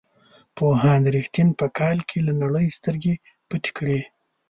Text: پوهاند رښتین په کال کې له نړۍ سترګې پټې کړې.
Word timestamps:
پوهاند 0.55 1.05
رښتین 1.15 1.49
په 1.59 1.65
کال 1.77 1.97
کې 2.09 2.17
له 2.27 2.33
نړۍ 2.41 2.67
سترګې 2.77 3.13
پټې 3.49 3.71
کړې. 3.77 3.99